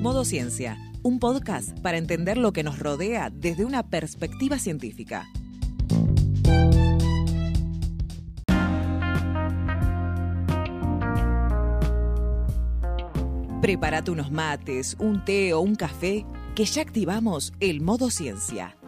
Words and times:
Modo 0.00 0.24
Ciencia, 0.24 0.78
un 1.02 1.18
podcast 1.18 1.78
para 1.80 1.98
entender 1.98 2.38
lo 2.38 2.54
que 2.54 2.62
nos 2.62 2.78
rodea 2.78 3.28
desde 3.28 3.66
una 3.66 3.82
perspectiva 3.90 4.58
científica. 4.58 5.28
Prepárate 13.60 14.10
unos 14.10 14.32
mates, 14.32 14.96
un 14.98 15.22
té 15.22 15.52
o 15.52 15.60
un 15.60 15.74
café, 15.74 16.24
que 16.54 16.64
ya 16.64 16.80
activamos 16.80 17.52
el 17.60 17.82
modo 17.82 18.08
ciencia. 18.08 18.79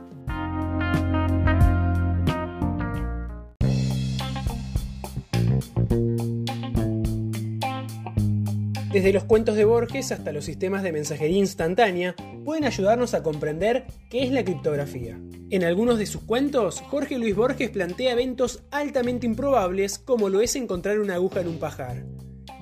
Desde 8.93 9.15
los 9.15 9.25
cuentos 9.25 9.57
de 9.57 9.65
Borges 9.65 10.13
hasta 10.13 10.33
los 10.33 10.45
sistemas 10.45 10.83
de 10.83 10.93
mensajería 10.93 11.39
instantánea 11.39 12.15
pueden 12.45 12.67
ayudarnos 12.67 13.15
a 13.15 13.23
comprender 13.23 13.87
qué 14.11 14.23
es 14.23 14.31
la 14.31 14.45
criptografía. 14.45 15.19
En 15.49 15.65
algunos 15.65 15.97
de 15.97 16.05
sus 16.05 16.25
cuentos, 16.25 16.83
Jorge 16.91 17.17
Luis 17.17 17.35
Borges 17.35 17.71
plantea 17.71 18.13
eventos 18.13 18.65
altamente 18.71 19.25
improbables 19.25 19.99
como 19.99 20.29
lo 20.29 20.43
es 20.43 20.57
encontrar 20.57 20.99
una 20.99 21.15
aguja 21.15 21.41
en 21.41 21.49
un 21.49 21.59
pajar. 21.59 22.05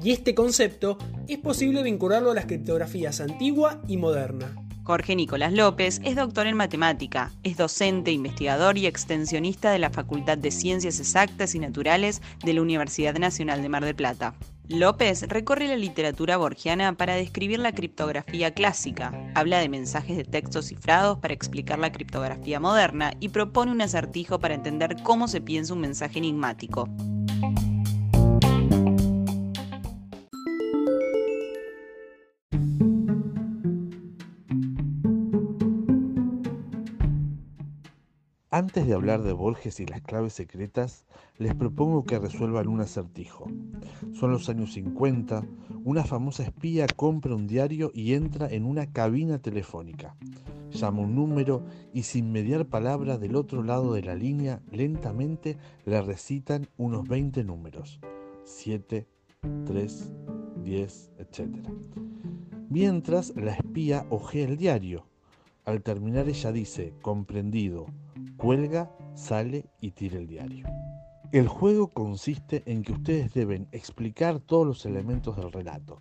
Y 0.05 0.13
este 0.13 0.37
concepto 0.37 0.99
es 1.27 1.39
posible 1.39 1.83
vincularlo 1.83 2.31
a 2.31 2.35
las 2.35 2.47
criptografías 2.47 3.21
antigua 3.21 3.83
y 3.89 3.97
moderna. 3.97 4.55
Jorge 4.85 5.17
Nicolás 5.17 5.53
López 5.53 6.01
es 6.05 6.15
doctor 6.15 6.47
en 6.47 6.57
matemática, 6.57 7.33
es 7.43 7.57
docente, 7.57 8.13
investigador 8.13 8.79
y 8.79 8.87
extensionista 8.87 9.73
de 9.73 9.81
la 9.81 9.91
Facultad 9.91 10.39
de 10.39 10.53
Ciencias 10.53 11.01
Exactas 11.01 11.57
y 11.57 11.59
Naturales 11.59 12.23
de 12.45 12.55
la 12.55 12.63
Universidad 12.63 13.17
Nacional 13.17 13.63
de 13.63 13.69
Mar 13.69 13.85
del 13.85 13.97
Plata. 13.97 14.37
López 14.71 15.23
recorre 15.23 15.67
la 15.67 15.75
literatura 15.75 16.37
borgiana 16.37 16.93
para 16.93 17.17
describir 17.17 17.59
la 17.59 17.73
criptografía 17.73 18.55
clásica, 18.55 19.13
habla 19.35 19.59
de 19.59 19.69
mensajes 19.69 20.17
de 20.17 20.23
texto 20.23 20.63
cifrados 20.63 21.19
para 21.19 21.35
explicar 21.35 21.81
la 21.81 21.91
criptografía 21.91 22.61
moderna 22.61 23.13
y 23.19 23.31
propone 23.31 23.73
un 23.73 23.81
acertijo 23.81 24.39
para 24.39 24.55
entender 24.55 24.95
cómo 25.03 25.27
se 25.27 25.41
piensa 25.41 25.75
un 25.75 25.81
mensaje 25.81 26.19
enigmático. 26.19 26.89
Antes 38.53 38.85
de 38.85 38.95
hablar 38.95 39.23
de 39.23 39.33
Borges 39.33 39.79
y 39.79 39.87
las 39.87 40.01
claves 40.01 40.33
secretas, 40.33 41.05
les 41.39 41.55
propongo 41.55 42.03
que 42.03 42.19
resuelvan 42.19 42.67
un 42.67 42.81
acertijo. 42.81 43.47
Son 44.13 44.33
los 44.33 44.49
años 44.49 44.73
50, 44.73 45.45
una 45.85 46.03
famosa 46.03 46.43
espía 46.43 46.89
compra 46.89 47.37
un 47.37 47.47
diario 47.47 47.93
y 47.95 48.15
entra 48.15 48.49
en 48.51 48.65
una 48.65 48.93
cabina 48.93 49.39
telefónica. 49.39 50.17
Llama 50.73 51.03
un 51.03 51.15
número 51.15 51.65
y 51.95 52.03
sin 52.03 52.33
mediar 52.33 52.67
palabra 52.67 53.19
del 53.19 53.37
otro 53.37 53.63
lado 53.63 53.93
de 53.93 54.03
la 54.03 54.17
línea, 54.17 54.61
lentamente 54.73 55.57
le 55.85 56.03
recitan 56.03 56.67
unos 56.77 57.07
20 57.07 57.45
números. 57.45 58.01
7, 58.43 59.07
3, 59.65 60.13
10, 60.65 61.11
etc. 61.19 61.69
Mientras 62.69 63.33
la 63.37 63.53
espía 63.53 64.07
ojea 64.11 64.49
el 64.49 64.57
diario. 64.57 65.10
Al 65.65 65.83
terminar 65.83 66.29
ella 66.29 66.53
dice, 66.53 66.95
comprendido, 67.03 67.87
cuelga, 68.37 68.91
sale 69.15 69.67
y 69.81 69.91
tira 69.91 70.19
el 70.19 70.27
diario. 70.27 70.67
El 71.33 71.47
juego 71.47 71.89
consiste 71.89 72.63
en 72.67 72.83
que 72.83 72.93
ustedes 72.93 73.33
deben 73.35 73.69
explicar 73.71 74.41
todos 74.41 74.67
los 74.67 74.87
elementos 74.87 75.37
del 75.37 75.53
relato. 75.53 76.01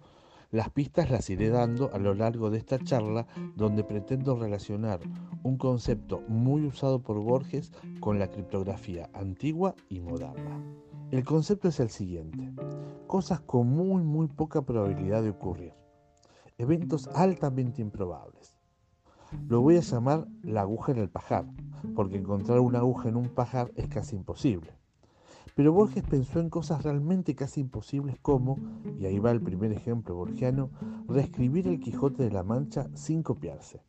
Las 0.50 0.72
pistas 0.72 1.12
las 1.12 1.30
iré 1.30 1.50
dando 1.50 1.94
a 1.94 2.00
lo 2.00 2.16
largo 2.16 2.50
de 2.50 2.58
esta 2.58 2.80
charla 2.80 3.28
donde 3.56 3.84
pretendo 3.84 4.36
relacionar 4.36 5.02
un 5.44 5.58
concepto 5.58 6.24
muy 6.28 6.66
usado 6.66 7.04
por 7.04 7.20
Borges 7.20 7.72
con 8.00 8.18
la 8.18 8.30
criptografía 8.30 9.10
antigua 9.14 9.76
y 9.90 10.00
moderna. 10.00 10.64
El 11.12 11.24
concepto 11.24 11.68
es 11.68 11.80
el 11.80 11.90
siguiente. 11.90 12.52
Cosas 13.06 13.42
con 13.42 13.68
muy 13.68 14.02
muy 14.04 14.28
poca 14.28 14.64
probabilidad 14.64 15.22
de 15.22 15.30
ocurrir. 15.30 15.74
Eventos 16.58 17.08
altamente 17.10 17.82
improbables. 17.82 18.59
Lo 19.48 19.62
voy 19.62 19.78
a 19.78 19.82
llamar 19.82 20.28
la 20.42 20.62
aguja 20.62 20.92
en 20.92 20.98
el 20.98 21.10
pajar, 21.10 21.46
porque 21.96 22.18
encontrar 22.18 22.60
una 22.60 22.80
aguja 22.80 23.10
en 23.10 23.16
un 23.16 23.30
pajar 23.30 23.72
es 23.76 23.88
casi 23.88 24.16
imposible. 24.16 24.72
Pero 25.56 25.74
Borges 25.74 26.04
pensó 26.04 26.40
en 26.40 26.50
cosas 26.50 26.84
realmente 26.84 27.36
casi 27.36 27.62
imposibles 27.62 28.18
como, 28.22 28.58
y 28.98 29.06
ahí 29.06 29.20
va 29.20 29.32
el 29.32 29.42
primer 29.42 29.72
ejemplo 29.72 30.16
borgiano, 30.16 30.70
reescribir 31.08 31.68
el 31.68 31.80
Quijote 31.80 32.24
de 32.24 32.32
la 32.32 32.44
Mancha 32.44 32.88
sin 32.94 33.24
copiarse. 33.24 33.84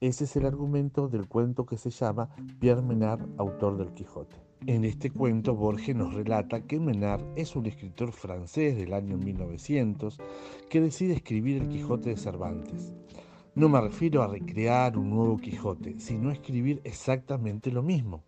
Ese 0.00 0.24
es 0.24 0.36
el 0.36 0.46
argumento 0.46 1.08
del 1.08 1.28
cuento 1.28 1.64
que 1.64 1.76
se 1.76 1.90
llama 1.90 2.30
Pierre 2.58 2.82
Menard, 2.82 3.20
autor 3.38 3.76
del 3.76 3.94
Quijote. 3.94 4.36
En 4.66 4.84
este 4.84 5.10
cuento 5.10 5.54
Borges 5.54 5.94
nos 5.94 6.14
relata 6.14 6.62
que 6.62 6.80
Menard 6.80 7.22
es 7.36 7.54
un 7.56 7.66
escritor 7.66 8.12
francés 8.12 8.76
del 8.76 8.94
año 8.94 9.16
1900 9.16 10.18
que 10.68 10.80
decide 10.80 11.14
escribir 11.14 11.62
el 11.62 11.68
Quijote 11.68 12.10
de 12.10 12.16
Cervantes. 12.16 12.94
No 13.56 13.70
me 13.70 13.80
refiero 13.80 14.22
a 14.22 14.26
recrear 14.26 14.98
un 14.98 15.08
nuevo 15.08 15.38
Quijote, 15.38 15.98
sino 15.98 16.28
a 16.28 16.34
escribir 16.34 16.82
exactamente 16.84 17.72
lo 17.72 17.82
mismo, 17.82 18.22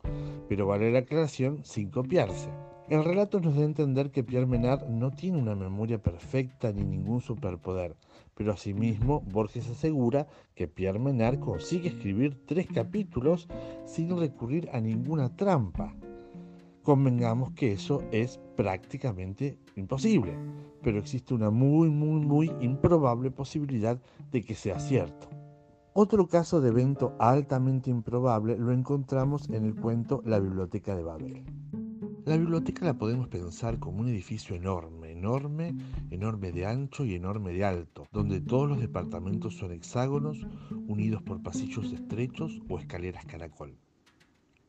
pero 0.49 0.67
vale 0.67 0.91
la 0.91 1.01
aclaración 1.01 1.67
sin 1.67 1.91
copiarse. 1.91 2.49
El 2.89 3.05
relato 3.05 3.39
nos 3.39 3.55
da 3.55 3.61
a 3.61 3.67
entender 3.67 4.11
que 4.11 4.25
Pierre 4.25 4.47
Menard 4.47 4.89
no 4.89 5.11
tiene 5.11 5.37
una 5.37 5.55
memoria 5.55 6.03
perfecta 6.03 6.73
ni 6.73 6.83
ningún 6.83 7.21
superpoder, 7.21 7.95
pero 8.35 8.53
asimismo 8.53 9.21
Borges 9.21 9.69
asegura 9.69 10.29
que 10.55 10.67
Pierre 10.67 10.99
Menard 10.99 11.41
consigue 11.41 11.91
escribir 11.91 12.47
tres 12.47 12.67
capítulos 12.67 13.49
sin 13.85 14.19
recurrir 14.19 14.71
a 14.73 14.81
ninguna 14.81 15.37
trampa. 15.37 15.95
Convengamos 16.89 17.53
que 17.53 17.73
eso 17.73 18.03
es 18.13 18.41
prácticamente 18.57 19.59
imposible, 19.77 20.39
pero 20.83 20.99
existe 20.99 21.35
una 21.35 21.51
muy, 21.51 21.91
muy, 21.91 22.19
muy 22.19 22.51
improbable 22.63 23.31
posibilidad 23.31 24.01
de 24.33 24.43
que 24.43 24.55
sea 24.55 24.79
cierto. 24.79 25.29
Otro 25.93 26.29
caso 26.29 26.63
de 26.63 26.71
evento 26.71 27.15
altamente 27.19 27.91
improbable 27.91 28.57
lo 28.57 28.73
encontramos 28.73 29.51
en 29.51 29.67
el 29.67 29.75
cuento 29.75 30.23
La 30.25 30.41
Biblioteca 30.41 30.97
de 30.97 31.03
Babel. 31.03 31.45
La 32.25 32.39
biblioteca 32.39 32.87
la 32.87 32.97
podemos 32.97 33.29
pensar 33.29 33.79
como 33.79 34.01
un 34.01 34.09
edificio 34.09 34.57
enorme, 34.57 35.13
enorme, 35.13 35.77
enorme 36.11 36.53
de 36.53 36.65
ancho 36.65 37.05
y 37.05 37.17
enorme 37.17 37.53
de 37.53 37.67
alto, 37.67 38.07
donde 38.13 38.41
todos 38.41 38.67
los 38.67 38.81
departamentos 38.81 39.59
son 39.59 39.73
hexágonos 39.73 40.39
unidos 40.87 41.21
por 41.21 41.43
pasillos 41.43 41.93
estrechos 41.93 42.63
o 42.67 42.79
escaleras 42.79 43.27
caracol. 43.27 43.77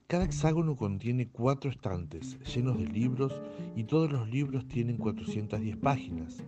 Cada 0.10 0.26
hexágono 0.26 0.76
contiene 0.76 1.28
cuatro 1.28 1.70
estantes 1.70 2.40
llenos 2.40 2.80
de 2.80 2.88
libros 2.88 3.40
y 3.76 3.84
todos 3.84 4.12
los 4.12 4.28
libros 4.28 4.68
tienen 4.68 4.98
410 4.98 5.78
páginas, 5.78 6.44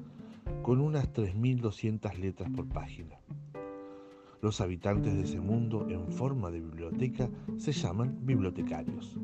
con 0.63 0.81
unas 0.81 1.13
3.200 1.13 2.17
letras 2.17 2.49
por 2.49 2.67
página. 2.67 3.19
Los 4.41 4.61
habitantes 4.61 5.13
de 5.13 5.21
ese 5.21 5.39
mundo 5.39 5.87
en 5.91 6.11
forma 6.11 6.49
de 6.49 6.59
biblioteca 6.59 7.29
se 7.59 7.71
llaman 7.71 8.25
bibliotecarios. 8.25 9.19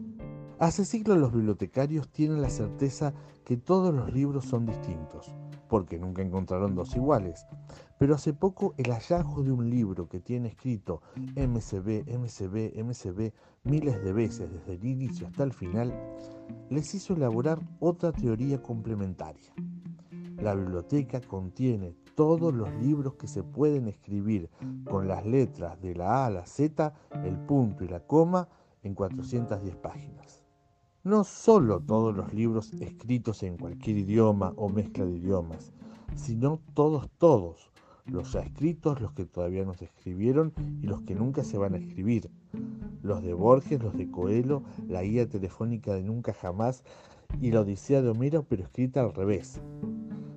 Hace 0.60 0.86
siglos 0.86 1.20
los 1.20 1.32
bibliotecarios 1.32 2.10
tienen 2.10 2.42
la 2.42 2.50
certeza 2.50 3.14
que 3.46 3.58
todos 3.58 3.94
los 3.94 4.12
libros 4.12 4.46
son 4.46 4.66
distintos, 4.66 5.32
porque 5.70 6.00
nunca 6.00 6.24
encontraron 6.24 6.74
dos 6.74 6.96
iguales. 6.96 7.46
Pero 8.00 8.16
hace 8.16 8.34
poco 8.34 8.74
el 8.78 8.92
hallazgo 8.92 9.44
de 9.44 9.52
un 9.52 9.70
libro 9.70 10.10
que 10.10 10.20
tiene 10.20 10.48
escrito 10.48 11.04
MCB, 11.36 12.08
MCB, 12.08 12.84
MCB 12.84 13.34
miles 13.66 14.04
de 14.04 14.14
veces 14.14 14.52
desde 14.52 14.74
el 14.74 14.84
inicio 14.84 15.28
hasta 15.28 15.44
el 15.44 15.54
final, 15.54 15.94
les 16.72 16.96
hizo 16.96 17.14
elaborar 17.14 17.60
otra 17.80 18.12
teoría 18.12 18.60
complementaria. 18.60 19.54
La 20.42 20.56
biblioteca 20.56 21.22
contiene 21.22 21.94
todos 22.16 22.52
los 22.52 22.74
libros 22.82 23.14
que 23.14 23.28
se 23.28 23.44
pueden 23.44 23.88
escribir 23.88 24.50
con 24.90 25.08
las 25.08 25.24
letras 25.24 25.80
de 25.80 25.94
la 25.94 26.24
A 26.24 26.26
a 26.26 26.32
la 26.32 26.48
Z, 26.48 26.96
el 27.24 27.38
punto 27.38 27.84
y 27.84 27.90
la 27.90 28.00
coma 28.00 28.50
en 28.82 28.96
410 28.96 29.76
páginas. 29.76 30.47
No 31.08 31.24
solo 31.24 31.80
todos 31.80 32.14
los 32.14 32.34
libros 32.34 32.74
escritos 32.74 33.42
en 33.44 33.56
cualquier 33.56 34.00
idioma 34.00 34.52
o 34.58 34.68
mezcla 34.68 35.06
de 35.06 35.16
idiomas, 35.16 35.72
sino 36.16 36.60
todos, 36.74 37.10
todos, 37.18 37.72
los 38.04 38.34
ya 38.34 38.42
escritos, 38.42 39.00
los 39.00 39.14
que 39.14 39.24
todavía 39.24 39.64
no 39.64 39.74
se 39.74 39.86
escribieron 39.86 40.52
y 40.82 40.86
los 40.86 41.04
que 41.04 41.16
nunca 41.16 41.46
se 41.46 41.58
van 41.58 41.76
a 41.76 41.78
escribir, 41.78 42.30
los 43.04 43.24
de 43.24 43.34
Borges, 43.34 43.82
los 43.82 43.98
de 43.98 44.12
Coelho, 44.12 44.64
la 44.90 45.02
guía 45.02 45.30
telefónica 45.30 45.94
de 45.94 46.04
Nunca 46.04 46.34
Jamás 46.34 46.84
y 47.40 47.52
la 47.52 47.62
Odisea 47.62 48.02
de 48.02 48.10
Homero, 48.10 48.44
pero 48.44 48.64
escrita 48.64 49.00
al 49.00 49.14
revés. 49.14 49.62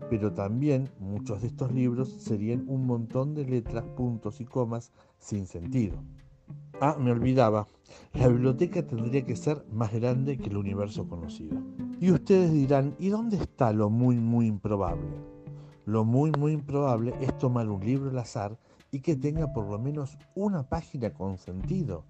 Pero 0.09 0.35
también 0.35 0.89
muchos 1.01 1.43
de 1.43 1.49
estos 1.49 1.73
libros 1.73 2.11
serían 2.11 2.65
un 2.69 2.87
montón 2.87 3.35
de 3.35 3.45
letras, 3.45 3.87
puntos 3.97 4.41
y 4.41 4.45
comas 4.45 4.93
sin 5.19 5.49
sentido. 5.49 6.01
Ah, 6.83 6.97
me 6.99 7.11
olvidaba, 7.11 7.69
la 8.15 8.29
biblioteca 8.29 8.87
tendría 8.87 9.23
que 9.27 9.37
ser 9.37 9.67
más 9.71 9.93
grande 9.93 10.39
que 10.39 10.49
el 10.49 10.57
universo 10.57 11.07
conocido. 11.07 11.61
Y 12.01 12.11
ustedes 12.11 12.51
dirán, 12.53 12.97
¿y 12.99 13.11
dónde 13.11 13.37
está 13.37 13.71
lo 13.75 13.91
muy, 13.91 14.17
muy 14.17 14.47
improbable? 14.47 15.11
Lo 15.85 16.07
muy, 16.07 16.31
muy 16.33 16.53
improbable 16.53 17.13
es 17.21 17.37
tomar 17.37 17.69
un 17.69 17.85
libro 17.85 18.09
al 18.09 18.19
azar 18.19 18.59
y 18.91 19.01
que 19.01 19.15
tenga 19.15 19.53
por 19.53 19.69
lo 19.69 19.79
menos 19.79 20.17
una 20.35 20.71
página 20.71 21.13
con 21.13 21.37
sentido. 21.37 22.07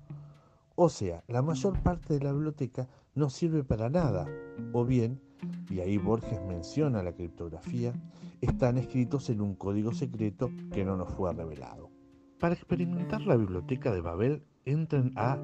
O 0.76 0.88
sea, 0.88 1.24
la 1.26 1.42
mayor 1.42 1.76
parte 1.82 2.14
de 2.14 2.24
la 2.24 2.32
biblioteca 2.32 2.88
no 3.16 3.28
sirve 3.28 3.64
para 3.64 3.90
nada. 3.90 4.28
O 4.72 4.84
bien, 4.84 5.20
y 5.68 5.80
ahí 5.80 5.98
Borges 5.98 6.40
menciona 6.46 7.02
la 7.02 7.12
criptografía, 7.12 7.92
están 8.40 8.78
escritos 8.78 9.30
en 9.30 9.40
un 9.40 9.56
código 9.56 9.92
secreto 9.92 10.48
que 10.72 10.84
no 10.84 10.96
nos 10.96 11.12
fue 11.12 11.32
revelado. 11.32 11.90
Para 12.38 12.54
experimentar 12.54 13.20
la 13.22 13.36
biblioteca 13.36 13.92
de 13.92 14.00
Babel, 14.00 14.44
entren 14.64 15.12
a 15.16 15.38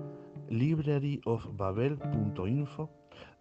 libraryofbabel.info, 0.48 2.90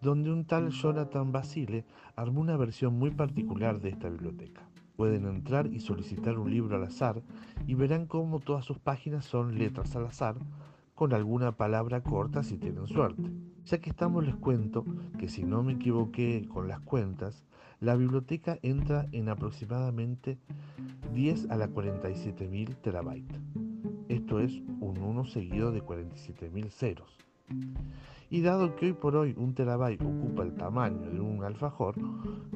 donde 0.01 0.31
un 0.31 0.45
tal 0.45 0.69
Jonathan 0.69 1.31
Basile 1.31 1.85
armó 2.15 2.41
una 2.41 2.57
versión 2.57 2.97
muy 2.97 3.11
particular 3.11 3.79
de 3.81 3.89
esta 3.89 4.09
biblioteca. 4.09 4.67
Pueden 4.95 5.25
entrar 5.25 5.67
y 5.67 5.81
solicitar 5.81 6.39
un 6.39 6.49
libro 6.49 6.77
al 6.77 6.83
azar 6.83 7.21
y 7.67 7.75
verán 7.75 8.05
cómo 8.05 8.39
todas 8.39 8.63
sus 8.63 8.79
páginas 8.79 9.25
son 9.25 9.57
letras 9.57 9.93
al 9.95 10.05
azar, 10.05 10.35
con 10.93 11.11
alguna 11.13 11.57
palabra 11.57 12.01
corta 12.01 12.43
si 12.43 12.57
tienen 12.57 12.87
suerte. 12.87 13.29
Ya 13.65 13.79
que 13.79 13.89
estamos 13.89 14.25
les 14.25 14.35
cuento 14.35 14.85
que 15.19 15.27
si 15.27 15.43
no 15.43 15.63
me 15.63 15.73
equivoqué 15.73 16.47
con 16.47 16.69
las 16.69 16.79
cuentas, 16.79 17.43
la 17.81 17.95
biblioteca 17.95 18.57
entra 18.61 19.07
en 19.11 19.27
aproximadamente 19.27 20.37
10 21.13 21.51
a 21.51 21.57
la 21.57 21.67
47.000 21.67 22.77
terabytes. 22.81 23.64
Esto 24.15 24.39
es 24.39 24.61
un 24.79 24.97
1 24.97 25.25
seguido 25.25 25.73
de 25.73 25.83
47.000 25.83 26.69
ceros. 26.69 27.17
Y 28.29 28.41
dado 28.41 28.77
que 28.77 28.85
hoy 28.85 28.93
por 28.93 29.17
hoy 29.17 29.35
un 29.37 29.53
terabyte 29.53 30.01
ocupa 30.01 30.43
el 30.43 30.55
tamaño 30.55 31.09
de 31.11 31.19
un 31.19 31.43
alfajor, 31.43 31.95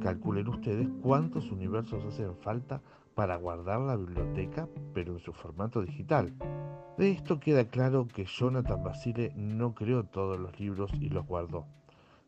calculen 0.01 0.47
ustedes 0.47 0.87
cuántos 1.01 1.51
universos 1.51 2.05
hacen 2.05 2.33
falta 2.37 2.81
para 3.13 3.35
guardar 3.35 3.81
la 3.81 3.97
biblioteca, 3.97 4.69
pero 4.93 5.11
en 5.11 5.19
su 5.19 5.33
formato 5.33 5.81
digital. 5.81 6.33
De 6.97 7.11
esto 7.11 7.41
queda 7.41 7.65
claro 7.65 8.07
que 8.07 8.23
Jonathan 8.23 8.81
Basile 8.81 9.33
no 9.35 9.75
creó 9.75 10.05
todos 10.05 10.39
los 10.39 10.57
libros 10.61 10.91
y 11.01 11.09
los 11.09 11.27
guardó 11.27 11.65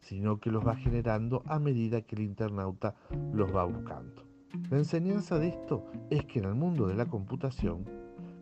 sino 0.01 0.39
que 0.39 0.49
los 0.49 0.65
va 0.65 0.75
generando 0.75 1.43
a 1.45 1.59
medida 1.59 2.01
que 2.01 2.15
el 2.15 2.23
internauta 2.23 2.95
los 3.33 3.55
va 3.55 3.63
buscando. 3.65 4.23
La 4.71 4.77
enseñanza 4.77 5.37
de 5.37 5.49
esto 5.49 5.85
es 6.09 6.25
que 6.25 6.39
en 6.39 6.45
el 6.45 6.55
mundo 6.55 6.87
de 6.87 6.95
la 6.95 7.05
computación, 7.05 7.85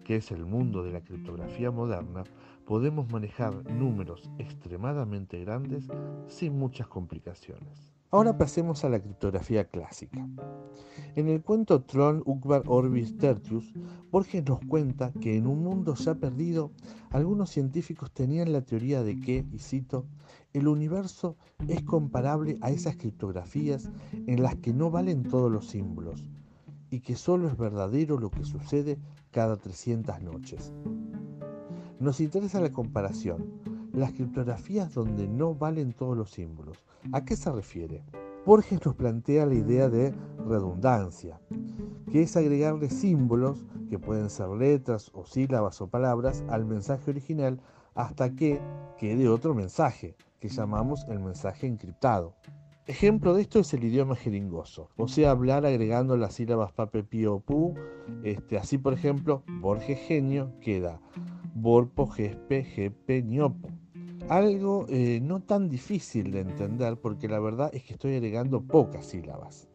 que 0.10 0.16
es 0.16 0.32
el 0.32 0.44
mundo 0.44 0.82
de 0.82 0.92
la 0.92 1.02
criptografía 1.02 1.70
moderna, 1.70 2.24
podemos 2.66 3.12
manejar 3.12 3.64
números 3.72 4.28
extremadamente 4.40 5.40
grandes 5.40 5.88
sin 6.26 6.58
muchas 6.58 6.88
complicaciones. 6.88 7.94
Ahora 8.10 8.36
pasemos 8.36 8.84
a 8.84 8.90
la 8.90 9.00
criptografía 9.00 9.66
clásica. 9.66 10.28
En 11.16 11.30
el 11.30 11.44
cuento 11.44 11.84
Tron 11.84 12.24
Ukvar 12.26 12.64
Orbis 12.66 13.20
Tertius, 13.20 13.72
Borges 14.10 14.44
nos 14.50 14.62
cuenta 14.62 15.14
que 15.22 15.38
en 15.38 15.46
un 15.46 15.62
mundo 15.62 15.94
ya 15.94 16.16
perdido, 16.16 16.72
algunos 17.12 17.52
científicos 17.52 18.12
tenían 18.12 18.52
la 18.52 18.62
teoría 18.62 19.04
de 19.04 19.20
que, 19.20 19.46
y 19.54 19.60
cito, 19.60 20.08
el 20.54 20.68
universo 20.68 21.38
es 21.68 21.84
comparable 21.84 22.58
a 22.62 22.72
esas 22.72 22.96
criptografías 22.96 23.92
en 24.26 24.42
las 24.42 24.56
que 24.56 24.74
no 24.74 24.90
valen 24.90 25.22
todos 25.22 25.52
los 25.52 25.68
símbolos 25.68 26.32
y 26.90 27.02
que 27.02 27.16
solo 27.16 27.48
es 27.48 27.58
verdadero 27.58 28.18
lo 28.20 28.30
que 28.30 28.44
sucede 28.44 28.98
cada 29.32 29.58
300 29.58 30.22
noches. 30.22 30.74
Nos 32.00 32.20
interesa 32.20 32.62
la 32.62 32.72
comparación, 32.72 33.46
las 33.94 34.14
criptografías 34.14 34.94
donde 34.94 35.28
no 35.28 35.56
valen 35.56 35.94
todos 35.94 36.18
los 36.18 36.32
símbolos. 36.32 36.78
¿A 37.12 37.26
qué 37.26 37.36
se 37.36 37.52
refiere? 37.52 38.04
Borges 38.46 38.84
nos 38.86 38.96
plantea 38.96 39.46
la 39.46 39.56
idea 39.56 39.90
de 39.90 40.14
redundancia, 40.48 41.40
que 42.12 42.24
es 42.24 42.38
agregarle 42.38 42.90
símbolos, 42.90 43.66
que 43.90 44.00
pueden 44.00 44.30
ser 44.30 44.50
letras 44.50 45.12
o 45.14 45.26
sílabas 45.26 45.82
o 45.82 45.88
palabras, 45.88 46.44
al 46.50 46.66
mensaje 46.66 47.12
original 47.12 47.60
hasta 47.96 48.34
que 48.36 48.62
quede 48.98 49.28
otro 49.28 49.54
mensaje, 49.54 50.16
que 50.40 50.48
llamamos 50.48 51.06
el 51.10 51.20
mensaje 51.20 51.68
encriptado. 51.68 52.34
Ejemplo 52.90 53.36
de 53.36 53.44
esto 53.44 53.60
es 53.60 53.72
el 53.76 53.84
idioma 53.84 54.16
jeringoso, 54.16 54.90
o 54.98 55.08
sea, 55.08 55.30
hablar 55.30 55.64
agregando 55.64 56.18
las 56.18 56.34
sílabas 56.34 56.72
pape, 56.72 57.04
pío, 57.04 57.40
pu. 57.40 57.76
Este, 58.24 58.58
así, 58.58 58.80
por 58.80 58.94
ejemplo, 58.94 59.44
Borges 59.62 60.00
genio 60.00 60.54
queda 60.60 61.00
borpo, 61.54 62.08
gespe, 62.08 62.64
gepe, 62.64 63.22
niopo. 63.22 63.70
Algo 64.28 64.88
eh, 64.90 65.20
no 65.22 65.40
tan 65.40 65.70
difícil 65.70 66.32
de 66.32 66.40
entender 66.40 66.98
porque 66.98 67.28
la 67.28 67.40
verdad 67.40 67.70
es 67.74 67.84
que 67.84 67.94
estoy 67.94 68.16
agregando 68.16 68.64
pocas 68.64 69.06
sílabas. 69.06 69.70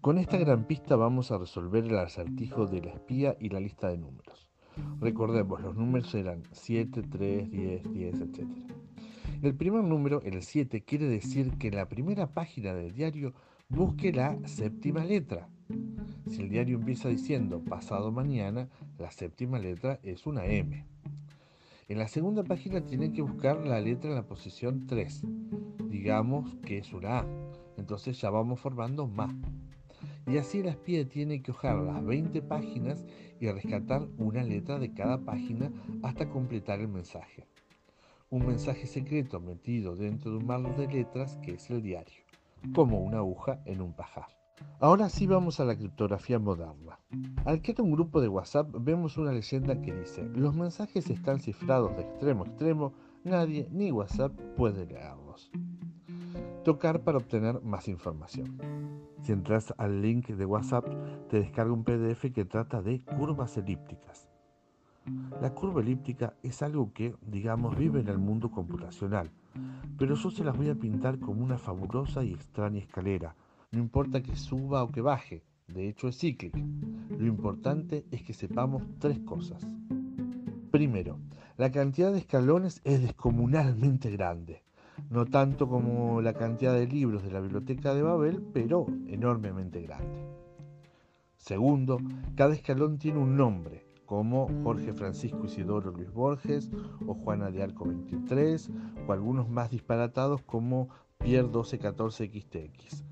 Con 0.00 0.16
esta 0.16 0.36
gran 0.36 0.64
pista 0.68 0.94
vamos 0.94 1.32
a 1.32 1.38
resolver 1.38 1.86
el 1.86 1.98
acertijo 1.98 2.66
de 2.66 2.82
la 2.82 2.92
espía 2.92 3.36
y 3.40 3.48
la 3.48 3.58
lista 3.58 3.88
de 3.88 3.98
números. 3.98 4.48
Recordemos, 5.00 5.60
los 5.60 5.74
números 5.74 6.14
eran 6.14 6.44
7, 6.52 7.02
3, 7.02 7.50
10, 7.50 7.92
10, 7.92 8.20
etc. 8.20 8.46
El 9.42 9.56
primer 9.56 9.82
número, 9.82 10.22
el 10.22 10.40
7, 10.40 10.84
quiere 10.84 11.08
decir 11.08 11.58
que 11.58 11.66
en 11.66 11.74
la 11.74 11.88
primera 11.88 12.28
página 12.28 12.74
del 12.74 12.94
diario 12.94 13.34
busque 13.68 14.12
la 14.12 14.38
séptima 14.46 15.04
letra. 15.04 15.48
Si 16.30 16.42
el 16.42 16.48
diario 16.48 16.76
empieza 16.76 17.08
diciendo 17.08 17.60
pasado 17.60 18.12
mañana, 18.12 18.68
la 19.00 19.10
séptima 19.10 19.58
letra 19.58 19.98
es 20.04 20.28
una 20.28 20.46
M. 20.46 20.86
En 21.88 21.98
la 21.98 22.06
segunda 22.06 22.44
página 22.44 22.86
tienen 22.86 23.12
que 23.12 23.22
buscar 23.22 23.66
la 23.66 23.80
letra 23.80 24.10
en 24.10 24.14
la 24.14 24.26
posición 24.28 24.86
3. 24.86 25.22
Digamos 25.90 26.54
que 26.64 26.78
es 26.78 26.92
una 26.92 27.18
A. 27.18 27.26
Entonces 27.76 28.20
ya 28.20 28.30
vamos 28.30 28.60
formando 28.60 29.08
más. 29.08 29.34
Y 30.28 30.36
así 30.36 30.60
el 30.60 30.66
espía 30.66 31.08
tiene 31.08 31.42
que 31.42 31.50
hojar 31.50 31.78
las 31.78 32.04
20 32.04 32.42
páginas 32.42 33.04
y 33.40 33.50
rescatar 33.50 34.06
una 34.18 34.44
letra 34.44 34.78
de 34.78 34.94
cada 34.94 35.18
página 35.18 35.72
hasta 36.04 36.28
completar 36.28 36.78
el 36.78 36.86
mensaje 36.86 37.48
un 38.32 38.46
mensaje 38.46 38.86
secreto 38.86 39.40
metido 39.40 39.94
dentro 39.94 40.30
de 40.30 40.38
un 40.38 40.46
mar 40.46 40.62
de 40.74 40.88
letras 40.88 41.36
que 41.42 41.52
es 41.52 41.70
el 41.70 41.82
diario, 41.82 42.22
como 42.74 42.98
una 42.98 43.18
aguja 43.18 43.60
en 43.66 43.82
un 43.82 43.92
pajar. 43.92 44.24
Ahora 44.80 45.10
sí 45.10 45.26
vamos 45.26 45.60
a 45.60 45.66
la 45.66 45.76
criptografía 45.76 46.38
moderna. 46.38 46.98
Al 47.44 47.60
que 47.60 47.74
un 47.82 47.92
grupo 47.92 48.22
de 48.22 48.28
WhatsApp 48.28 48.70
vemos 48.80 49.18
una 49.18 49.32
leyenda 49.32 49.82
que 49.82 49.92
dice, 49.92 50.24
los 50.34 50.54
mensajes 50.54 51.10
están 51.10 51.40
cifrados 51.40 51.94
de 51.94 52.04
extremo 52.04 52.44
a 52.44 52.46
extremo, 52.46 52.94
nadie 53.22 53.68
ni 53.70 53.92
WhatsApp 53.92 54.32
puede 54.56 54.86
leerlos. 54.86 55.50
Tocar 56.64 57.02
para 57.02 57.18
obtener 57.18 57.60
más 57.60 57.86
información. 57.86 58.58
Si 59.20 59.32
entras 59.32 59.74
al 59.76 60.00
link 60.00 60.28
de 60.28 60.46
WhatsApp, 60.46 60.86
te 61.28 61.38
descarga 61.38 61.72
un 61.74 61.84
PDF 61.84 62.32
que 62.32 62.46
trata 62.46 62.80
de 62.80 63.04
curvas 63.04 63.58
elípticas. 63.58 64.21
La 65.40 65.50
curva 65.50 65.80
elíptica 65.80 66.34
es 66.42 66.62
algo 66.62 66.92
que, 66.92 67.16
digamos, 67.22 67.76
vive 67.76 68.00
en 68.00 68.08
el 68.08 68.18
mundo 68.18 68.50
computacional, 68.50 69.30
pero 69.98 70.14
yo 70.14 70.30
se 70.30 70.44
las 70.44 70.56
voy 70.56 70.68
a 70.68 70.74
pintar 70.74 71.18
como 71.18 71.42
una 71.42 71.58
fabulosa 71.58 72.22
y 72.22 72.32
extraña 72.32 72.78
escalera. 72.78 73.34
No 73.72 73.80
importa 73.80 74.22
que 74.22 74.36
suba 74.36 74.82
o 74.84 74.92
que 74.92 75.00
baje, 75.00 75.42
de 75.66 75.88
hecho 75.88 76.08
es 76.08 76.18
cíclica. 76.18 76.60
Lo 77.10 77.26
importante 77.26 78.04
es 78.10 78.22
que 78.22 78.32
sepamos 78.32 78.82
tres 78.98 79.18
cosas. 79.20 79.66
Primero, 80.70 81.18
la 81.56 81.70
cantidad 81.70 82.12
de 82.12 82.18
escalones 82.18 82.80
es 82.84 83.02
descomunalmente 83.02 84.10
grande. 84.10 84.62
No 85.10 85.26
tanto 85.26 85.68
como 85.68 86.20
la 86.20 86.34
cantidad 86.34 86.74
de 86.74 86.86
libros 86.86 87.24
de 87.24 87.30
la 87.30 87.40
biblioteca 87.40 87.94
de 87.94 88.02
Babel, 88.02 88.42
pero 88.52 88.86
enormemente 89.08 89.82
grande. 89.82 90.26
Segundo, 91.36 91.98
cada 92.36 92.54
escalón 92.54 92.98
tiene 92.98 93.18
un 93.18 93.36
nombre, 93.36 93.84
como 94.12 94.46
Jorge 94.62 94.92
Francisco 94.92 95.46
Isidoro 95.46 95.90
Luis 95.90 96.12
Borges 96.12 96.70
o 97.06 97.14
Juana 97.14 97.50
de 97.50 97.62
Arco 97.62 97.86
23 97.86 98.70
o 99.08 99.12
algunos 99.14 99.48
más 99.48 99.70
disparatados 99.70 100.42
como 100.42 100.90
Pierre 101.16 101.44
1214 101.44 102.26
XTX. 102.26 103.04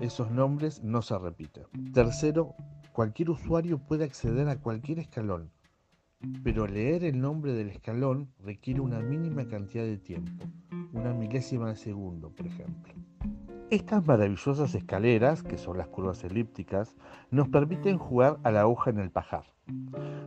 Esos 0.00 0.32
nombres 0.32 0.82
no 0.82 1.00
se 1.00 1.16
repiten. 1.16 1.62
Tercero, 1.94 2.56
cualquier 2.92 3.30
usuario 3.30 3.78
puede 3.78 4.02
acceder 4.02 4.48
a 4.48 4.58
cualquier 4.58 4.98
escalón, 4.98 5.52
pero 6.42 6.66
leer 6.66 7.04
el 7.04 7.20
nombre 7.20 7.52
del 7.52 7.68
escalón 7.68 8.32
requiere 8.40 8.80
una 8.80 8.98
mínima 8.98 9.46
cantidad 9.46 9.84
de 9.84 9.98
tiempo, 9.98 10.44
una 10.92 11.14
milésima 11.14 11.68
de 11.68 11.76
segundo, 11.76 12.30
por 12.30 12.48
ejemplo. 12.48 12.92
Estas 13.70 14.04
maravillosas 14.04 14.74
escaleras, 14.74 15.44
que 15.44 15.56
son 15.56 15.78
las 15.78 15.86
curvas 15.86 16.24
elípticas, 16.24 16.96
nos 17.30 17.48
permiten 17.48 17.96
jugar 17.96 18.40
a 18.42 18.50
la 18.50 18.66
hoja 18.66 18.90
en 18.90 18.98
el 18.98 19.12
pajar. 19.12 19.44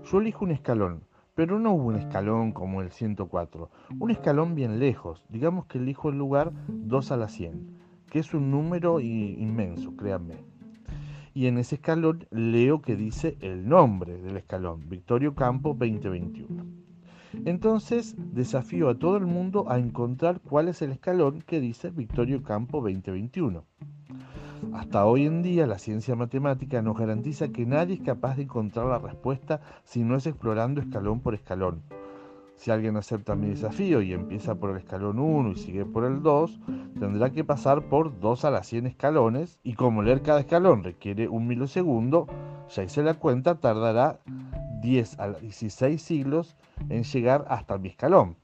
Yo 0.09 0.19
elijo 0.19 0.45
un 0.45 0.51
escalón, 0.51 1.03
pero 1.35 1.59
no 1.59 1.73
un 1.73 1.95
escalón 1.95 2.53
como 2.53 2.81
el 2.81 2.91
104, 2.91 3.69
un 3.99 4.11
escalón 4.11 4.55
bien 4.55 4.79
lejos, 4.79 5.23
digamos 5.29 5.65
que 5.65 5.77
elijo 5.77 6.09
el 6.09 6.17
lugar 6.17 6.53
2 6.69 7.11
a 7.11 7.17
la 7.17 7.27
100, 7.27 7.77
que 8.09 8.19
es 8.19 8.33
un 8.33 8.49
número 8.49 9.01
inmenso, 9.01 9.95
créanme. 9.97 10.35
Y 11.33 11.47
en 11.47 11.57
ese 11.57 11.75
escalón 11.75 12.27
leo 12.31 12.81
que 12.81 12.95
dice 12.95 13.37
el 13.41 13.67
nombre 13.67 14.17
del 14.17 14.37
escalón, 14.37 14.87
Victorio 14.87 15.35
Campo 15.35 15.75
2021. 15.77 16.63
Entonces 17.43 18.15
desafío 18.17 18.87
a 18.87 18.97
todo 18.97 19.17
el 19.17 19.25
mundo 19.25 19.69
a 19.69 19.77
encontrar 19.77 20.39
cuál 20.39 20.69
es 20.69 20.81
el 20.81 20.93
escalón 20.93 21.41
que 21.41 21.59
dice 21.59 21.89
Victorio 21.89 22.41
Campo 22.41 22.79
2021. 22.79 23.65
Hasta 24.73 25.05
hoy 25.05 25.25
en 25.25 25.41
día 25.41 25.67
la 25.67 25.77
ciencia 25.77 26.15
matemática 26.15 26.81
nos 26.81 26.97
garantiza 26.97 27.49
que 27.49 27.65
nadie 27.65 27.95
es 27.95 28.01
capaz 28.01 28.35
de 28.35 28.43
encontrar 28.43 28.87
la 28.87 28.99
respuesta 28.99 29.61
si 29.83 30.03
no 30.03 30.15
es 30.15 30.25
explorando 30.27 30.81
escalón 30.81 31.19
por 31.19 31.35
escalón. 31.35 31.83
Si 32.55 32.71
alguien 32.71 32.95
acepta 32.95 33.35
mi 33.35 33.49
desafío 33.49 34.01
y 34.01 34.13
empieza 34.13 34.55
por 34.55 34.71
el 34.71 34.77
escalón 34.77 35.19
1 35.19 35.51
y 35.51 35.55
sigue 35.55 35.85
por 35.85 36.05
el 36.05 36.21
2, 36.21 36.59
tendrá 36.99 37.31
que 37.31 37.43
pasar 37.43 37.89
por 37.89 38.19
2 38.19 38.45
a 38.45 38.51
las 38.51 38.67
100 38.67 38.87
escalones 38.87 39.59
y 39.63 39.73
como 39.73 40.01
leer 40.01 40.21
cada 40.21 40.39
escalón 40.39 40.83
requiere 40.83 41.27
un 41.27 41.47
milisegundo, 41.47 42.27
ya 42.69 42.83
hice 42.83 43.03
la 43.03 43.15
cuenta, 43.15 43.55
tardará 43.55 44.19
10 44.81 45.19
a 45.19 45.33
16 45.33 46.01
siglos 46.01 46.55
en 46.89 47.03
llegar 47.03 47.45
hasta 47.49 47.77
mi 47.77 47.89
escalón. 47.89 48.37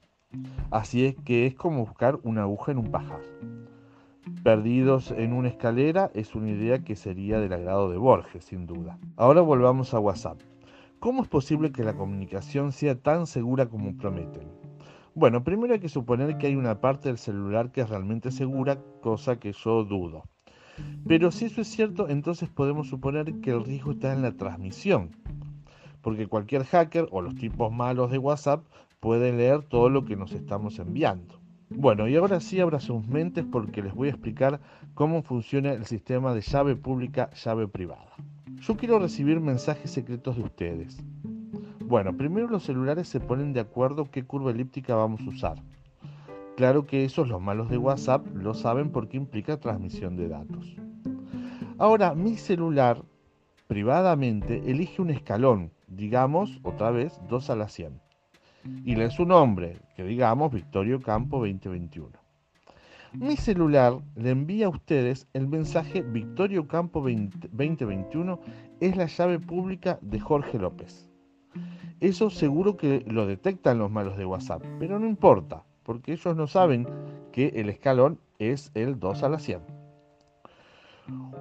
Así 0.70 1.04
es 1.06 1.16
que 1.24 1.46
es 1.46 1.54
como 1.54 1.84
buscar 1.84 2.18
una 2.22 2.42
aguja 2.42 2.72
en 2.72 2.78
un 2.78 2.90
pajar. 2.90 3.20
Perdidos 4.42 5.12
en 5.12 5.34
una 5.34 5.46
escalera 5.46 6.10
es 6.14 6.34
una 6.34 6.50
idea 6.50 6.80
que 6.82 6.96
sería 6.96 7.38
del 7.38 7.52
agrado 7.52 7.88
de 7.90 7.96
Borges, 7.96 8.44
sin 8.44 8.66
duda. 8.66 8.98
Ahora 9.14 9.40
volvamos 9.40 9.94
a 9.94 10.00
WhatsApp. 10.00 10.40
¿Cómo 10.98 11.22
es 11.22 11.28
posible 11.28 11.70
que 11.70 11.84
la 11.84 11.94
comunicación 11.94 12.72
sea 12.72 12.96
tan 12.96 13.28
segura 13.28 13.66
como 13.66 13.96
prometen? 13.96 14.48
Bueno, 15.14 15.44
primero 15.44 15.74
hay 15.74 15.78
que 15.78 15.88
suponer 15.88 16.38
que 16.38 16.48
hay 16.48 16.56
una 16.56 16.80
parte 16.80 17.08
del 17.08 17.18
celular 17.18 17.70
que 17.70 17.82
es 17.82 17.88
realmente 17.88 18.32
segura, 18.32 18.80
cosa 19.00 19.38
que 19.38 19.52
yo 19.52 19.84
dudo. 19.84 20.24
Pero 21.06 21.30
si 21.30 21.44
eso 21.44 21.60
es 21.60 21.68
cierto, 21.68 22.08
entonces 22.08 22.48
podemos 22.48 22.88
suponer 22.88 23.40
que 23.42 23.52
el 23.52 23.64
riesgo 23.64 23.92
está 23.92 24.12
en 24.12 24.22
la 24.22 24.32
transmisión, 24.32 25.10
porque 26.00 26.26
cualquier 26.26 26.64
hacker 26.64 27.06
o 27.12 27.20
los 27.20 27.36
tipos 27.36 27.70
malos 27.70 28.10
de 28.10 28.18
WhatsApp 28.18 28.64
pueden 28.98 29.36
leer 29.36 29.62
todo 29.62 29.88
lo 29.88 30.04
que 30.04 30.16
nos 30.16 30.32
estamos 30.32 30.80
enviando. 30.80 31.41
Bueno, 31.74 32.06
y 32.08 32.16
ahora 32.16 32.40
sí 32.40 32.60
abra 32.60 32.80
sus 32.80 33.06
mentes 33.06 33.44
porque 33.50 33.82
les 33.82 33.94
voy 33.94 34.08
a 34.08 34.12
explicar 34.12 34.60
cómo 34.94 35.22
funciona 35.22 35.72
el 35.72 35.86
sistema 35.86 36.34
de 36.34 36.40
llave 36.40 36.76
pública, 36.76 37.30
llave 37.30 37.66
privada. 37.66 38.12
Yo 38.60 38.76
quiero 38.76 38.98
recibir 38.98 39.40
mensajes 39.40 39.90
secretos 39.90 40.36
de 40.36 40.42
ustedes. 40.42 41.02
Bueno, 41.80 42.16
primero 42.16 42.48
los 42.48 42.62
celulares 42.62 43.08
se 43.08 43.20
ponen 43.20 43.52
de 43.52 43.60
acuerdo 43.60 44.10
qué 44.10 44.24
curva 44.24 44.50
elíptica 44.50 44.94
vamos 44.94 45.20
a 45.22 45.28
usar. 45.30 45.62
Claro 46.56 46.86
que 46.86 47.04
esos 47.04 47.28
los 47.28 47.40
malos 47.40 47.70
de 47.70 47.78
WhatsApp 47.78 48.26
lo 48.34 48.54
saben 48.54 48.90
porque 48.90 49.16
implica 49.16 49.58
transmisión 49.58 50.16
de 50.16 50.28
datos. 50.28 50.76
Ahora, 51.78 52.14
mi 52.14 52.36
celular 52.36 53.02
privadamente 53.66 54.70
elige 54.70 55.00
un 55.00 55.10
escalón, 55.10 55.72
digamos 55.88 56.60
otra 56.62 56.90
vez 56.90 57.18
2 57.30 57.48
a 57.48 57.56
la 57.56 57.68
100, 57.68 58.01
y 58.84 58.94
lee 58.96 59.10
su 59.10 59.24
nombre, 59.24 59.78
que 59.96 60.04
digamos 60.04 60.52
Victorio 60.52 61.00
Campo 61.00 61.38
2021. 61.38 62.10
Mi 63.12 63.36
celular 63.36 63.98
le 64.16 64.30
envía 64.30 64.66
a 64.66 64.70
ustedes 64.70 65.26
el 65.34 65.46
mensaje 65.46 66.00
Victorio 66.02 66.66
Campo 66.66 67.00
2021 67.02 68.40
es 68.80 68.96
la 68.96 69.06
llave 69.06 69.38
pública 69.38 69.98
de 70.00 70.18
Jorge 70.18 70.58
López. 70.58 71.06
Eso 72.00 72.30
seguro 72.30 72.76
que 72.76 73.04
lo 73.06 73.26
detectan 73.26 73.78
los 73.78 73.90
malos 73.90 74.16
de 74.16 74.24
WhatsApp, 74.24 74.64
pero 74.78 74.98
no 74.98 75.06
importa, 75.06 75.62
porque 75.82 76.12
ellos 76.12 76.34
no 76.34 76.46
saben 76.46 76.88
que 77.32 77.48
el 77.48 77.68
escalón 77.68 78.18
es 78.38 78.70
el 78.74 78.98
2 78.98 79.22
a 79.22 79.28
la 79.28 79.38
100. 79.38 79.81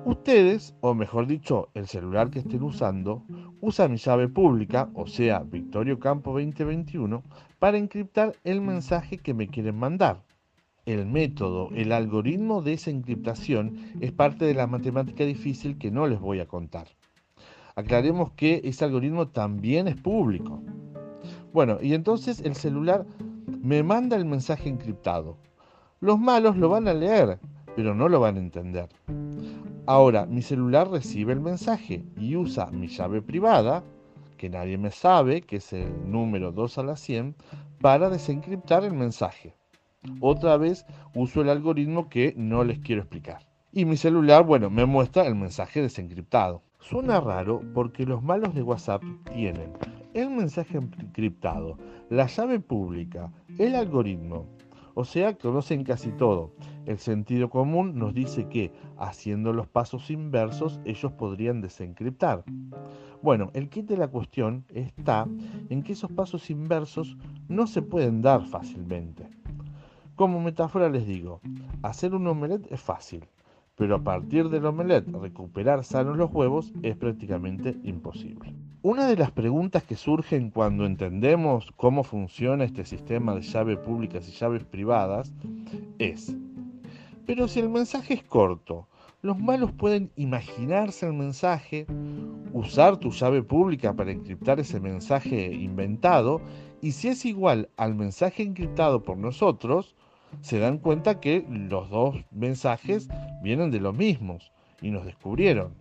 Ustedes, 0.06 0.75
o 0.82 0.94
mejor 0.94 1.27
dicho, 1.27 1.70
el 1.74 1.88
celular 1.88 2.32
que 2.32 2.39
estén 2.39 2.63
usando, 2.63 3.24
usa 3.62 3.88
mi 3.88 3.98
llave 3.98 4.27
pública, 4.27 4.89
o 4.96 5.06
sea, 5.06 5.39
Victorio 5.39 6.00
Campo 6.00 6.32
2021, 6.32 7.24
para 7.60 7.77
encriptar 7.77 8.36
el 8.44 8.62
mensaje 8.62 9.18
que 9.18 9.34
me 9.34 9.48
quieren 9.48 9.77
mandar. 9.77 10.24
El 10.86 11.06
método, 11.06 11.70
el 11.75 11.91
algoritmo 11.91 12.63
de 12.63 12.74
esa 12.74 12.89
encriptación 12.89 13.77
es 14.01 14.12
parte 14.12 14.46
de 14.46 14.56
la 14.56 14.65
matemática 14.65 15.24
difícil 15.24 15.77
que 15.77 15.91
no 15.91 16.08
les 16.08 16.20
voy 16.20 16.39
a 16.39 16.48
contar. 16.48 16.88
Aclaremos 17.75 18.32
que 18.32 18.62
ese 18.63 18.84
algoritmo 18.84 19.27
también 19.27 19.88
es 19.88 19.96
público. 19.96 20.63
Bueno, 21.53 21.77
y 21.82 21.94
entonces 21.94 22.41
el 22.41 22.56
celular 22.56 23.06
me 23.62 23.84
manda 23.84 24.18
el 24.18 24.25
mensaje 24.25 24.70
encriptado. 24.70 25.38
Los 26.00 26.20
malos 26.20 26.58
lo 26.58 26.70
van 26.70 26.88
a 26.88 26.94
leer, 26.94 27.39
pero 27.75 27.96
no 27.96 28.10
lo 28.10 28.20
van 28.20 28.38
a 28.38 28.40
entender. 28.40 28.90
Ahora, 29.86 30.25
mi 30.25 30.42
celular 30.42 30.90
recibe 30.90 31.34
el 31.34 31.42
mensaje 31.42 32.04
y 32.18 32.36
usa 32.36 32.68
mi 32.72 32.88
llave 32.88 33.22
privada, 33.22 33.84
que 34.38 34.50
nadie 34.50 34.78
me 34.78 34.92
sabe, 34.92 35.42
que 35.42 35.58
es 35.58 35.74
el 35.74 36.10
número 36.10 36.51
2 36.51 36.78
a 36.78 36.84
la 36.84 36.96
100, 36.96 37.36
para 37.80 38.10
desencriptar 38.10 38.84
el 38.84 38.94
mensaje. 38.94 39.56
Otra 40.20 40.58
vez 40.58 40.86
uso 41.13 41.42
el 41.42 41.50
algoritmo 41.50 42.10
que 42.10 42.34
no 42.36 42.63
les 42.63 42.80
quiero 42.80 43.01
explicar. 43.01 43.46
Y 43.72 43.86
mi 43.86 43.98
celular, 43.98 44.44
bueno, 44.46 44.70
me 44.70 44.86
muestra 44.86 45.25
el 45.25 45.36
mensaje 45.36 45.82
desencriptado. 45.82 46.63
Suena 46.80 47.22
raro 47.22 47.62
porque 47.74 48.06
los 48.06 48.24
malos 48.24 48.56
de 48.56 48.63
WhatsApp 48.63 49.04
tienen 49.32 49.74
el 50.13 50.30
mensaje 50.30 50.78
encriptado, 50.78 51.78
la 52.10 52.28
llave 52.28 52.60
pública, 52.60 53.32
el 53.58 53.75
algoritmo. 53.75 54.48
O 54.94 55.06
sea, 55.06 55.38
conocen 55.38 55.84
casi 55.84 56.12
todo. 56.12 56.54
El 56.85 56.97
sentido 56.97 57.50
común 57.50 57.97
nos 57.97 58.13
dice 58.13 58.47
que 58.47 58.71
haciendo 58.97 59.53
los 59.53 59.67
pasos 59.67 60.09
inversos 60.09 60.81
ellos 60.85 61.11
podrían 61.11 61.61
desencriptar. 61.61 62.43
Bueno, 63.21 63.51
el 63.53 63.69
kit 63.69 63.85
de 63.88 63.97
la 63.97 64.07
cuestión 64.07 64.65
está 64.73 65.27
en 65.69 65.83
que 65.83 65.93
esos 65.93 66.11
pasos 66.11 66.50
inversos 66.50 67.17
no 67.47 67.67
se 67.67 67.81
pueden 67.81 68.21
dar 68.21 68.45
fácilmente. 68.45 69.27
Como 70.15 70.39
metáfora 70.39 70.89
les 70.89 71.05
digo, 71.05 71.41
hacer 71.83 72.13
un 72.13 72.27
omelette 72.27 72.71
es 72.71 72.81
fácil, 72.81 73.25
pero 73.75 73.95
a 73.95 74.03
partir 74.03 74.50
del 74.50 74.65
omelette 74.65 75.11
recuperar 75.11 75.83
sanos 75.83 76.17
los 76.17 76.31
huevos 76.31 76.73
es 76.81 76.95
prácticamente 76.95 77.77
imposible. 77.83 78.53
Una 78.83 79.05
de 79.05 79.15
las 79.15 79.31
preguntas 79.31 79.83
que 79.83 79.95
surgen 79.95 80.50
cuando 80.50 80.85
entendemos 80.85 81.71
cómo 81.77 82.03
funciona 82.03 82.63
este 82.63 82.83
sistema 82.83 83.35
de 83.35 83.41
llaves 83.41 83.77
públicas 83.77 84.27
y 84.27 84.31
llaves 84.31 84.63
privadas 84.63 85.31
es, 86.00 86.35
pero 87.25 87.48
si 87.48 87.60
el 87.60 87.70
mensaje 87.70 88.16
es 88.16 88.24
corto, 88.24 88.88
los 89.22 89.38
malos 89.38 89.72
pueden 89.72 90.12
imaginarse 90.16 91.06
el 91.06 91.13
mensaje, 91.13 91.86
usar 92.54 92.98
tu 92.98 93.12
llave 93.12 93.44
pública 93.44 93.94
para 93.94 94.12
encriptar 94.12 94.60
ese 94.60 94.80
mensaje 94.80 95.54
inventado, 95.54 96.42
y 96.82 96.94
si 96.94 97.10
es 97.10 97.25
igual 97.25 97.70
al 97.78 97.94
mensaje 97.94 98.42
encriptado 98.42 99.04
por 99.04 99.18
nosotros, 99.18 99.96
se 100.42 100.60
dan 100.60 100.80
cuenta 100.80 101.20
que 101.20 101.46
los 101.50 101.90
dos 101.90 102.16
mensajes 102.32 103.10
vienen 103.44 103.70
de 103.70 103.80
los 103.80 103.96
mismos 103.96 104.51
y 104.82 104.90
nos 104.90 105.06
descubrieron. 105.06 105.75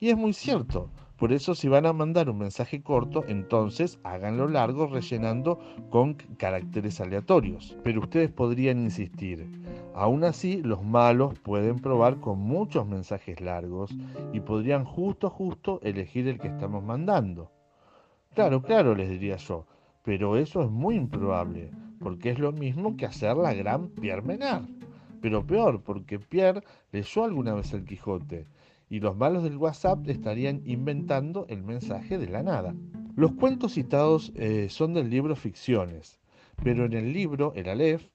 Y 0.00 0.08
es 0.08 0.16
muy 0.16 0.32
cierto. 0.32 0.88
Por 1.22 1.32
eso 1.32 1.54
si 1.54 1.68
van 1.68 1.86
a 1.86 1.92
mandar 1.92 2.28
un 2.28 2.38
mensaje 2.38 2.82
corto, 2.82 3.22
entonces 3.28 4.00
háganlo 4.02 4.48
largo 4.48 4.88
rellenando 4.88 5.60
con 5.88 6.14
caracteres 6.14 7.00
aleatorios. 7.00 7.76
Pero 7.84 8.00
ustedes 8.00 8.32
podrían 8.32 8.80
insistir. 8.80 9.46
Aún 9.94 10.24
así, 10.24 10.60
los 10.64 10.82
malos 10.82 11.38
pueden 11.38 11.78
probar 11.78 12.16
con 12.18 12.40
muchos 12.40 12.88
mensajes 12.88 13.40
largos 13.40 13.94
y 14.32 14.40
podrían 14.40 14.84
justo 14.84 15.30
justo 15.30 15.78
elegir 15.84 16.26
el 16.26 16.40
que 16.40 16.48
estamos 16.48 16.82
mandando. 16.82 17.52
Claro, 18.34 18.60
claro, 18.60 18.96
les 18.96 19.08
diría 19.08 19.36
yo, 19.36 19.64
pero 20.02 20.36
eso 20.36 20.64
es 20.64 20.70
muy 20.70 20.96
improbable 20.96 21.70
porque 22.00 22.30
es 22.30 22.40
lo 22.40 22.50
mismo 22.50 22.96
que 22.96 23.06
hacer 23.06 23.36
la 23.36 23.54
gran 23.54 23.90
Pierre 23.90 24.22
Menard. 24.22 24.64
Pero 25.20 25.46
peor, 25.46 25.82
porque 25.84 26.18
Pierre 26.18 26.64
leyó 26.90 27.22
alguna 27.22 27.54
vez 27.54 27.72
el 27.74 27.84
Quijote 27.84 28.48
y 28.92 29.00
los 29.00 29.16
malos 29.16 29.42
del 29.42 29.56
WhatsApp 29.56 30.06
estarían 30.06 30.60
inventando 30.66 31.46
el 31.48 31.62
mensaje 31.62 32.18
de 32.18 32.28
la 32.28 32.42
nada. 32.42 32.74
Los 33.16 33.32
cuentos 33.32 33.72
citados 33.72 34.32
eh, 34.34 34.66
son 34.68 34.92
del 34.92 35.08
libro 35.08 35.34
Ficciones, 35.34 36.20
pero 36.62 36.84
en 36.84 36.92
el 36.92 37.10
libro, 37.10 37.54
el 37.56 37.70
Aleph, 37.70 38.06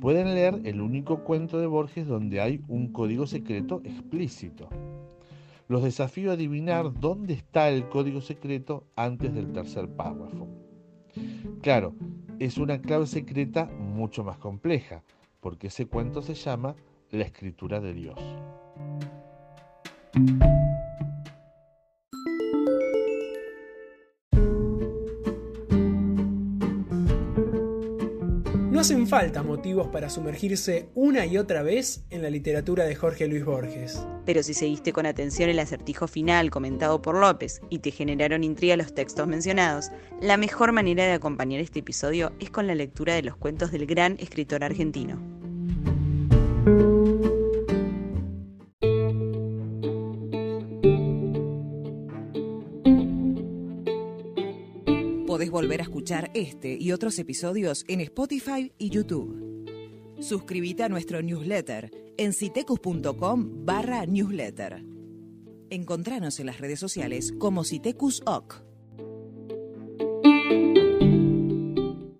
pueden 0.00 0.34
leer 0.34 0.58
el 0.64 0.80
único 0.80 1.22
cuento 1.22 1.58
de 1.60 1.66
Borges 1.66 2.06
donde 2.06 2.40
hay 2.40 2.62
un 2.66 2.94
código 2.94 3.26
secreto 3.26 3.82
explícito. 3.84 4.70
Los 5.68 5.82
desafío 5.82 6.30
a 6.30 6.34
adivinar 6.34 6.98
dónde 6.98 7.34
está 7.34 7.68
el 7.68 7.90
código 7.90 8.22
secreto 8.22 8.86
antes 8.96 9.34
del 9.34 9.52
tercer 9.52 9.86
párrafo. 9.86 10.48
Claro, 11.60 11.94
es 12.38 12.56
una 12.56 12.80
clave 12.80 13.06
secreta 13.06 13.66
mucho 13.66 14.24
más 14.24 14.38
compleja, 14.38 15.02
porque 15.40 15.66
ese 15.66 15.84
cuento 15.84 16.22
se 16.22 16.32
llama 16.32 16.74
La 17.10 17.24
Escritura 17.24 17.80
de 17.80 17.92
Dios. 17.92 18.18
No 20.14 20.20
hacen 28.80 29.06
falta 29.06 29.42
motivos 29.42 29.88
para 29.88 30.10
sumergirse 30.10 30.90
una 30.94 31.24
y 31.24 31.38
otra 31.38 31.62
vez 31.62 32.04
en 32.10 32.20
la 32.20 32.28
literatura 32.28 32.84
de 32.84 32.94
Jorge 32.94 33.26
Luis 33.26 33.46
Borges. 33.46 34.06
Pero 34.26 34.42
si 34.42 34.52
seguiste 34.52 34.92
con 34.92 35.06
atención 35.06 35.48
el 35.48 35.58
acertijo 35.58 36.06
final 36.06 36.50
comentado 36.50 37.00
por 37.00 37.16
López 37.16 37.62
y 37.70 37.78
te 37.78 37.90
generaron 37.90 38.44
intriga 38.44 38.76
los 38.76 38.94
textos 38.94 39.26
mencionados, 39.26 39.92
la 40.20 40.36
mejor 40.36 40.72
manera 40.72 41.04
de 41.04 41.12
acompañar 41.12 41.60
este 41.60 41.78
episodio 41.78 42.32
es 42.38 42.50
con 42.50 42.66
la 42.66 42.74
lectura 42.74 43.14
de 43.14 43.22
los 43.22 43.36
cuentos 43.36 43.72
del 43.72 43.86
gran 43.86 44.18
escritor 44.20 44.62
argentino. 44.62 45.41
A 55.80 55.84
escuchar 55.84 56.30
este 56.34 56.76
y 56.78 56.92
otros 56.92 57.18
episodios 57.18 57.84
en 57.88 58.00
Spotify 58.00 58.72
y 58.78 58.90
YouTube. 58.90 60.16
Suscríbete 60.20 60.84
a 60.84 60.88
nuestro 60.88 61.22
newsletter 61.22 61.90
en 62.16 62.32
citecus.com 62.32 63.64
barra 63.64 64.06
newsletter. 64.06 64.84
Encontranos 65.70 66.38
en 66.40 66.46
las 66.46 66.60
redes 66.60 66.78
sociales 66.78 67.32
como 67.38 67.64
Citecus 67.64 68.22
OC. 68.26 68.71